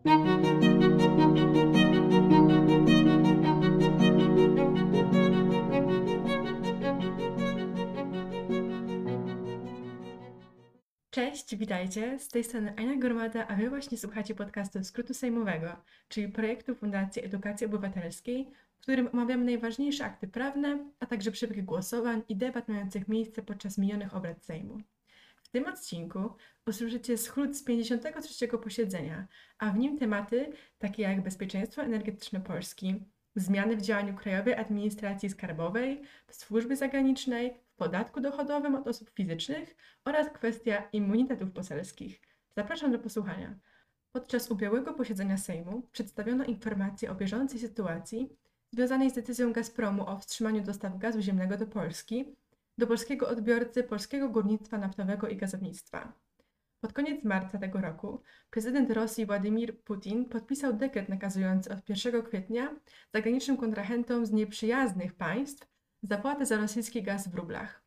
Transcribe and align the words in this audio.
Cześć, 0.00 0.12
witajcie. 11.56 12.18
Z 12.18 12.28
tej 12.28 12.44
strony 12.44 12.74
Aina 12.76 12.96
Gromada, 12.96 13.46
a 13.46 13.56
Wy 13.56 13.68
właśnie 13.68 13.98
słuchacie 13.98 14.34
podcastu 14.34 14.84
Skrótu 14.84 15.14
Sejmowego, 15.14 15.76
czyli 16.08 16.28
projektu 16.28 16.74
Fundacji 16.74 17.24
Edukacji 17.24 17.66
Obywatelskiej, 17.66 18.50
w 18.78 18.82
którym 18.82 19.08
omawiamy 19.12 19.44
najważniejsze 19.44 20.04
akty 20.04 20.28
prawne, 20.28 20.78
a 21.00 21.06
także 21.06 21.30
przebieg 21.30 21.64
głosowań 21.64 22.22
i 22.28 22.36
debat 22.36 22.68
mających 22.68 23.08
miejsce 23.08 23.42
podczas 23.42 23.78
minionych 23.78 24.14
obrad 24.14 24.44
Sejmu. 24.44 24.82
W 25.50 25.52
tym 25.52 25.66
odcinku 25.66 26.30
usłyszycie 26.66 27.18
skrót 27.18 27.56
z 27.56 27.64
53. 27.64 28.48
posiedzenia, 28.48 29.28
a 29.58 29.70
w 29.70 29.78
nim 29.78 29.98
tematy 29.98 30.52
takie 30.78 31.02
jak 31.02 31.22
bezpieczeństwo 31.22 31.82
energetyczne 31.82 32.40
Polski, 32.40 33.04
zmiany 33.36 33.76
w 33.76 33.82
działaniu 33.82 34.16
Krajowej 34.16 34.54
Administracji 34.54 35.30
Skarbowej, 35.30 36.02
w 36.26 36.34
służby 36.34 36.76
zagranicznej, 36.76 37.54
w 37.72 37.76
podatku 37.76 38.20
dochodowym 38.20 38.74
od 38.74 38.88
osób 38.88 39.10
fizycznych 39.10 39.76
oraz 40.04 40.28
kwestia 40.28 40.88
immunitetów 40.92 41.52
poselskich. 41.52 42.20
Zapraszam 42.56 42.92
do 42.92 42.98
posłuchania. 42.98 43.58
Podczas 44.12 44.50
ubiegłego 44.50 44.94
posiedzenia 44.94 45.36
Sejmu 45.36 45.82
przedstawiono 45.92 46.44
informację 46.44 47.10
o 47.10 47.14
bieżącej 47.14 47.60
sytuacji 47.60 48.28
związanej 48.72 49.10
z 49.10 49.14
decyzją 49.14 49.52
Gazpromu 49.52 50.06
o 50.06 50.18
wstrzymaniu 50.18 50.62
dostaw 50.62 50.98
gazu 50.98 51.20
ziemnego 51.20 51.56
do 51.56 51.66
Polski, 51.66 52.36
do 52.80 52.86
polskiego 52.86 53.28
odbiorcy 53.28 53.82
polskiego 53.82 54.28
górnictwa 54.28 54.78
naftowego 54.78 55.28
i 55.28 55.36
gazownictwa. 55.36 56.12
Pod 56.80 56.92
koniec 56.92 57.24
marca 57.24 57.58
tego 57.58 57.80
roku 57.80 58.22
prezydent 58.50 58.90
Rosji 58.90 59.26
Władimir 59.26 59.82
Putin 59.82 60.24
podpisał 60.24 60.72
dekret 60.72 61.08
nakazujący 61.08 61.70
od 61.72 61.88
1 61.88 62.22
kwietnia 62.22 62.76
zagranicznym 63.14 63.56
kontrahentom 63.56 64.26
z 64.26 64.32
nieprzyjaznych 64.32 65.14
państw 65.14 65.66
zapłatę 66.02 66.46
za 66.46 66.56
rosyjski 66.56 67.02
gaz 67.02 67.28
w 67.28 67.34
rublach. 67.34 67.82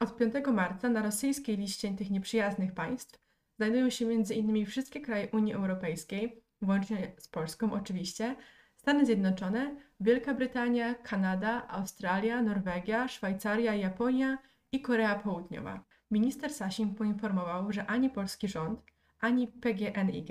Od 0.00 0.16
5 0.16 0.34
marca 0.52 0.88
na 0.88 1.02
rosyjskiej 1.02 1.56
liście 1.56 1.94
tych 1.94 2.10
nieprzyjaznych 2.10 2.74
państw 2.74 3.18
znajdują 3.56 3.90
się 3.90 4.06
m.in. 4.06 4.66
wszystkie 4.66 5.00
kraje 5.00 5.28
Unii 5.32 5.54
Europejskiej, 5.54 6.42
włącznie 6.62 7.12
z 7.18 7.28
Polską 7.28 7.72
oczywiście, 7.72 8.36
Stany 8.82 9.06
Zjednoczone, 9.06 9.76
Wielka 10.00 10.34
Brytania, 10.34 10.94
Kanada, 10.94 11.68
Australia, 11.68 12.42
Norwegia, 12.42 13.08
Szwajcaria, 13.08 13.74
Japonia 13.74 14.38
i 14.72 14.80
Korea 14.80 15.14
Południowa. 15.18 15.84
Minister 16.10 16.52
Sasin 16.52 16.94
poinformował, 16.94 17.72
że 17.72 17.86
ani 17.86 18.10
polski 18.10 18.48
rząd, 18.48 18.80
ani 19.20 19.48
PGNiG 19.48 20.28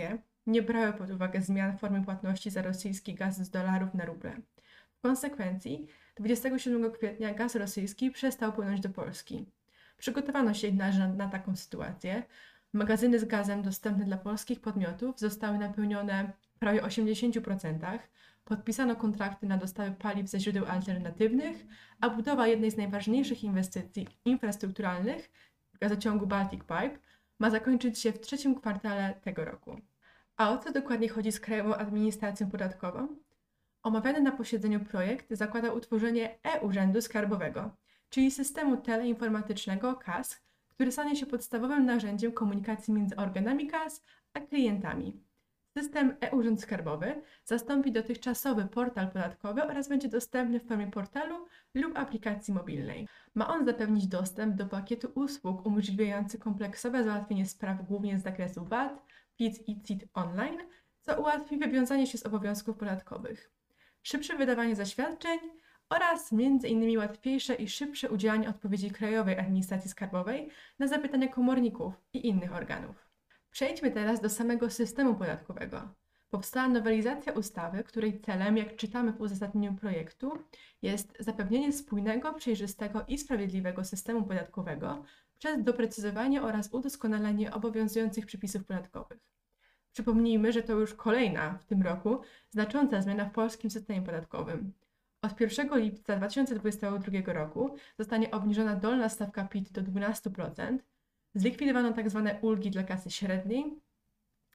nie 0.48 0.62
brały 0.62 0.94
pod 0.94 1.10
uwagę 1.10 1.42
zmian 1.42 1.78
formy 1.78 2.04
płatności 2.06 2.50
za 2.50 2.62
rosyjski 2.62 3.16
gaz 3.16 3.38
z 3.38 3.50
dolarów 3.50 3.94
na 3.94 4.06
ruble. 4.06 4.38
W 4.94 5.02
konsekwencji 5.02 5.88
27 6.16 6.92
kwietnia 6.92 7.34
gaz 7.34 7.56
rosyjski 7.56 8.12
przestał 8.12 8.54
płynąć 8.54 8.82
do 8.82 8.90
Polski. 8.90 9.46
Przygotowano 9.98 10.54
się 10.54 10.72
na, 10.72 11.08
na 11.08 11.30
taką 11.30 11.56
sytuację. 11.56 12.24
Magazyny 12.74 13.20
z 13.20 13.26
gazem 13.26 13.62
dostępne 13.62 14.06
dla 14.06 14.18
polskich 14.18 14.60
podmiotów 14.60 15.20
zostały 15.20 15.58
napełnione 15.58 16.32
prawie 16.62 16.81
80%, 16.81 18.00
podpisano 18.45 18.95
kontrakty 18.95 19.48
na 19.48 19.58
dostawę 19.58 19.92
paliw 20.00 20.30
ze 20.30 20.40
źródeł 20.40 20.66
alternatywnych, 20.66 21.66
a 22.02 22.09
budowa 22.09 22.48
jednej 22.48 22.72
z 22.72 22.78
najważniejszych 22.78 23.44
inwestycji 23.44 24.08
infrastrukturalnych 24.26 25.31
gazociągu 25.80 26.28
Baltic 26.28 26.59
Pipe 26.59 27.00
ma 27.40 27.50
zakończyć 27.50 28.00
się 28.00 28.12
w 28.12 28.20
trzecim 28.20 28.56
kwartale 28.56 29.14
tego 29.22 29.45
roku. 29.45 29.78
A 30.38 30.52
o 30.52 30.58
co 30.58 30.72
dokładnie 30.72 31.09
chodzi 31.09 31.31
z 31.31 31.40
Krajową 31.40 31.76
Administracją 31.76 32.52
Podatkową? 32.52 33.08
Omawiany 33.84 34.22
na 34.22 34.31
posiedzeniu 34.31 34.80
projekt 34.80 35.28
zakłada 35.31 35.72
utworzenie 35.72 36.38
e-Urzędu 36.44 37.02
Skarbowego, 37.02 37.72
czyli 38.09 38.31
systemu 38.31 38.78
teleinformatycznego 38.78 39.96
KAS, 39.96 40.41
który 40.69 40.91
stanie 40.91 41.16
się 41.16 41.25
podstawowym 41.25 41.86
narzędziem 41.86 42.31
komunikacji 42.31 42.94
między 42.94 43.16
organami 43.16 43.68
KAS 43.68 44.03
a 44.34 44.40
klientami. 44.40 45.31
System 45.78 46.18
e-Urząd 46.22 46.62
Skarbowy 46.62 47.22
zastąpi 47.46 47.92
dotychczasowy 47.92 48.66
portal 48.66 49.12
podatkowy 49.12 49.64
oraz 49.64 49.90
będzie 49.90 50.09
dostępny 50.09 50.59
w 50.59 50.68
formie 50.68 50.92
portalu 50.92 51.46
lub 51.74 51.98
aplikacji 51.98 52.54
mobilnej. 52.54 53.08
Ma 53.36 53.48
on 53.48 53.66
zapewnić 53.66 54.08
dostęp 54.08 54.56
do 54.56 54.66
pakietu 54.66 55.12
usług 55.16 55.66
umożliwiających 55.66 56.40
kompleksowe 56.40 57.04
załatwienie 57.04 57.46
spraw 57.46 57.88
głównie 57.88 58.20
z 58.20 58.24
zakresu 58.24 58.66
VAT, 58.66 59.06
PIT 59.38 59.70
i 59.70 59.81
CIT 59.81 60.04
online, 60.14 60.58
co 61.02 61.22
ułatwi 61.22 61.58
wywiązanie 61.58 62.08
się 62.08 62.18
z 62.18 62.26
obowiązków 62.26 62.78
podatkowych. 62.78 63.52
Szybsze 64.04 64.38
wydawanie 64.38 64.76
zaświadczeń 64.76 65.40
oraz 65.90 66.34
m.in. 66.34 66.98
łatwiejsze 66.98 67.56
i 67.56 67.68
szybsze 67.68 68.10
udzielanie 68.10 68.50
odpowiedzi 68.50 68.92
Krajowej 68.92 69.40
Administracji 69.40 69.90
Skarbowej 69.90 70.50
na 70.80 70.88
zapytania 70.88 71.28
komorników 71.28 71.94
i 72.14 72.28
innych 72.28 72.56
organów. 72.56 73.11
Przejdźmy 73.51 73.91
teraz 73.91 74.22
do 74.22 74.29
samego 74.29 74.69
systemu 74.69 75.16
podatkowego. 75.16 75.94
Powstała 76.29 76.67
nowelizacja 76.67 77.34
ustawy, 77.34 77.84
której 77.84 78.22
celem, 78.22 78.57
jak 78.57 78.75
czytamy 78.75 79.13
w 79.13 79.22
uzasadnieniu 79.22 79.73
projektu, 79.73 80.31
jest 80.81 81.13
zapewnienie 81.19 81.73
spójnego, 81.73 82.34
przejrzystego 82.34 83.06
i 83.07 83.17
sprawiedliwego 83.17 83.84
systemu 83.84 84.23
podatkowego 84.23 85.03
przez 85.38 85.63
doprecyzowanie 85.63 86.41
oraz 86.41 86.73
udoskonalenie 86.73 87.53
obowiązujących 87.53 88.25
przepisów 88.25 88.66
podatkowych. 88.66 89.19
Przypomnijmy, 89.91 90.51
że 90.51 90.63
to 90.63 90.73
już 90.73 90.94
kolejna 90.94 91.57
w 91.57 91.66
tym 91.66 91.81
roku 91.81 92.22
znacząca 92.50 93.01
zmiana 93.01 93.25
w 93.25 93.31
polskim 93.31 93.72
systemie 93.72 94.01
podatkowym. 94.01 94.73
Od 95.22 95.41
1 95.41 95.79
lipca 95.79 96.16
2022 96.16 97.33
roku 97.33 97.75
zostanie 98.00 98.31
obniżona 98.31 98.75
dolna 98.75 99.09
stawka 99.09 99.44
PIT 99.44 99.72
do 99.72 99.81
12%, 99.81 100.78
Zlikwidowano. 101.36 101.94
Tak 101.94 102.09
ulgi 102.42 102.72
dla 102.72 102.84
klasy 102.84 103.12
średniej. 103.12 103.81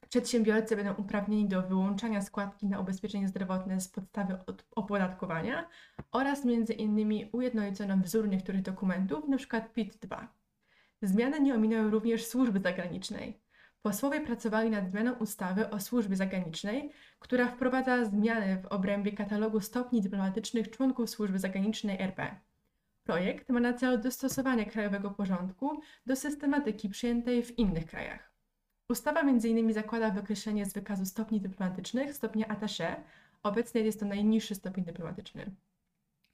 Przedsiębiorcy 0.08 0.76
będą 0.76 0.94
uprawnieni 0.94 1.48
do 1.48 1.62
wyłączania 1.62 2.22
składki 2.22 2.66
na 2.66 2.80
ubezpieczenie 2.80 3.28
zdrowotne 3.28 3.80
z 3.80 3.88
podstawy 3.88 4.38
opodatkowania 4.74 5.68
oraz 6.12 6.44
innymi 6.74 7.28
ujednolicono 7.32 7.96
wzór 7.96 8.28
niektórych 8.28 8.62
dokumentów, 8.62 9.24
np. 9.24 9.64
PIT-2. 9.74 10.26
Zmiany 11.02 11.40
nie 11.40 11.54
ominęły 11.54 11.90
również 11.90 12.26
służby 12.26 12.60
zagranicznej. 12.60 13.40
Posłowie 13.82 14.20
pracowali 14.20 14.70
nad 14.70 14.90
zmianą 14.90 15.12
ustawy 15.12 15.70
o 15.70 15.80
służbie 15.80 16.16
zagranicznej, 16.16 16.92
która 17.18 17.48
wprowadza 17.48 18.04
zmiany 18.04 18.62
w 18.62 18.66
obrębie 18.66 19.12
katalogu 19.12 19.60
stopni 19.60 20.02
dyplomatycznych 20.02 20.70
członków 20.70 21.10
służby 21.10 21.38
zagranicznej 21.38 22.00
RP. 22.00 22.40
Projekt 23.06 23.48
ma 23.48 23.60
na 23.60 23.72
celu 23.72 23.98
dostosowanie 23.98 24.66
krajowego 24.66 25.10
porządku 25.10 25.80
do 26.06 26.16
systematyki 26.16 26.88
przyjętej 26.88 27.42
w 27.42 27.58
innych 27.58 27.86
krajach. 27.86 28.32
Ustawa 28.88 29.20
m.in. 29.20 29.72
zakłada 29.72 30.10
wykreślenie 30.10 30.66
z 30.66 30.72
wykazu 30.72 31.06
stopni 31.06 31.40
dyplomatycznych 31.40 32.14
stopnia 32.14 32.46
attaché, 32.46 32.96
obecnie 33.42 33.80
jest 33.80 34.00
to 34.00 34.06
najniższy 34.06 34.54
stopień 34.54 34.84
dyplomatyczny. 34.84 35.50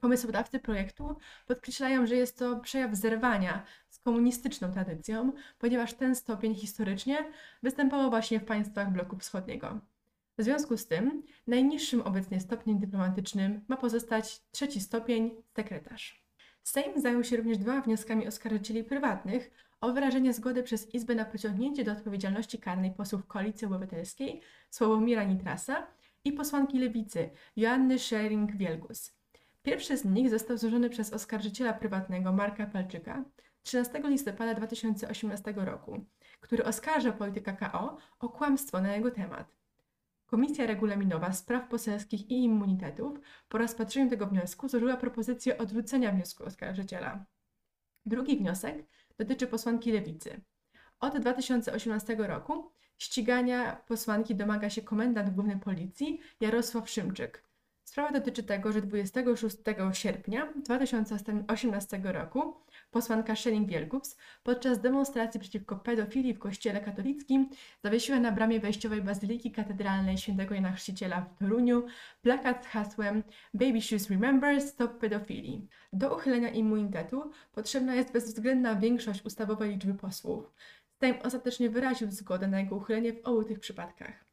Pomysłodawcy 0.00 0.58
projektu 0.58 1.16
podkreślają, 1.46 2.06
że 2.06 2.16
jest 2.16 2.38
to 2.38 2.60
przejaw 2.60 2.94
zerwania 2.94 3.64
z 3.88 3.98
komunistyczną 3.98 4.72
tradycją, 4.72 5.32
ponieważ 5.58 5.94
ten 5.94 6.14
stopień 6.14 6.54
historycznie 6.54 7.24
występował 7.62 8.10
właśnie 8.10 8.40
w 8.40 8.44
państwach 8.44 8.92
bloku 8.92 9.16
wschodniego. 9.16 9.80
W 10.38 10.42
związku 10.42 10.76
z 10.76 10.86
tym 10.86 11.22
najniższym 11.46 12.00
obecnie 12.00 12.40
stopniem 12.40 12.78
dyplomatycznym 12.78 13.64
ma 13.68 13.76
pozostać 13.76 14.42
trzeci 14.50 14.80
stopień 14.80 15.42
sekretarz. 15.56 16.21
Sejm 16.62 17.00
zajął 17.00 17.24
się 17.24 17.36
również 17.36 17.58
dwoma 17.58 17.80
wnioskami 17.80 18.28
oskarżycieli 18.28 18.84
prywatnych 18.84 19.50
o 19.80 19.92
wyrażenie 19.92 20.32
zgody 20.32 20.62
przez 20.62 20.94
Izbę 20.94 21.14
na 21.14 21.24
pociągnięcie 21.24 21.84
do 21.84 21.92
odpowiedzialności 21.92 22.58
karnej 22.58 22.90
posłów 22.90 23.26
Koalicji 23.26 23.66
Obywatelskiej 23.66 24.40
Sławomira 24.70 25.24
Nitrasa 25.24 25.86
i 26.24 26.32
posłanki 26.32 26.78
Lewicy 26.78 27.30
Joanny 27.56 27.98
Schering-Wielgus. 27.98 29.12
Pierwszy 29.62 29.96
z 29.96 30.04
nich 30.04 30.30
został 30.30 30.58
złożony 30.58 30.90
przez 30.90 31.12
oskarżyciela 31.12 31.72
prywatnego 31.72 32.32
Marka 32.32 32.66
Palczyka 32.66 33.24
13 33.62 34.02
listopada 34.04 34.54
2018 34.54 35.54
roku, 35.56 36.04
który 36.40 36.64
oskarża 36.64 37.12
polityka 37.12 37.52
KO 37.52 37.96
o 38.18 38.28
kłamstwo 38.28 38.80
na 38.80 38.96
jego 38.96 39.10
temat. 39.10 39.61
Komisja 40.32 40.66
Regulaminowa 40.66 41.32
Spraw 41.32 41.68
Poselskich 41.68 42.30
i 42.30 42.44
Immunitetów 42.44 43.20
po 43.48 43.58
rozpatrzeniu 43.58 44.10
tego 44.10 44.26
wniosku 44.26 44.68
złożyła 44.68 44.96
propozycję 44.96 45.58
odrzucenia 45.58 46.12
wniosku 46.12 46.44
oskarżyciela. 46.44 47.24
Drugi 48.06 48.36
wniosek 48.36 48.86
dotyczy 49.18 49.46
posłanki 49.46 49.92
Lewicy. 49.92 50.40
Od 51.00 51.18
2018 51.18 52.16
roku 52.18 52.72
ścigania 52.98 53.76
posłanki 53.86 54.34
domaga 54.34 54.70
się 54.70 54.82
komendant 54.82 55.30
główny 55.30 55.58
policji 55.58 56.20
Jarosław 56.40 56.90
Szymczyk. 56.90 57.44
Sprawa 57.84 58.12
dotyczy 58.12 58.42
tego, 58.42 58.72
że 58.72 58.82
26 58.82 59.56
sierpnia 59.92 60.52
2018 60.56 62.00
roku 62.04 62.54
posłanka 62.92 63.34
Schelling-Wielgus, 63.34 64.16
podczas 64.42 64.80
demonstracji 64.80 65.40
przeciwko 65.40 65.76
pedofilii 65.76 66.34
w 66.34 66.38
kościele 66.38 66.80
katolickim 66.80 67.48
zawiesiła 67.84 68.20
na 68.20 68.32
bramie 68.32 68.60
wejściowej 68.60 69.02
Bazyliki 69.02 69.52
Katedralnej 69.52 70.18
św. 70.18 70.32
Jana 70.50 70.72
Chrzciciela 70.72 71.20
w 71.20 71.38
Toruniu 71.38 71.86
plakat 72.22 72.64
z 72.64 72.68
hasłem 72.68 73.22
Baby 73.54 73.80
Shoes 73.80 74.10
Remember 74.10 74.60
Stop 74.60 74.98
Pedofilii. 74.98 75.68
Do 75.92 76.16
uchylenia 76.16 76.48
immunitetu 76.48 77.30
potrzebna 77.52 77.94
jest 77.94 78.12
bezwzględna 78.12 78.76
większość 78.76 79.24
ustawowej 79.24 79.70
liczby 79.70 79.94
posłów. 79.94 80.52
Sejm 81.00 81.14
ostatecznie 81.22 81.70
wyraził 81.70 82.10
zgodę 82.10 82.48
na 82.48 82.60
jego 82.60 82.76
uchylenie 82.76 83.12
w 83.12 83.24
obu 83.24 83.44
tych 83.44 83.60
przypadkach. 83.60 84.24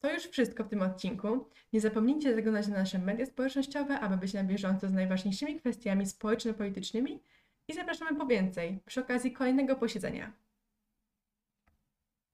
To 0.00 0.12
już 0.12 0.22
wszystko 0.22 0.64
w 0.64 0.68
tym 0.68 0.82
odcinku. 0.82 1.48
Nie 1.72 1.80
zapomnijcie 1.80 2.34
zaglądać 2.34 2.68
na 2.68 2.76
nasze 2.76 2.98
media 2.98 3.26
społecznościowe, 3.26 4.00
aby 4.00 4.16
być 4.16 4.34
na 4.34 4.44
bieżąco 4.44 4.88
z 4.88 4.92
najważniejszymi 4.92 5.60
kwestiami 5.60 6.06
społeczno-politycznymi 6.06 7.20
i 7.68 7.74
zapraszamy 7.74 8.18
po 8.18 8.26
więcej 8.26 8.80
przy 8.86 9.00
okazji 9.00 9.32
kolejnego 9.32 9.76
posiedzenia. 9.76 10.32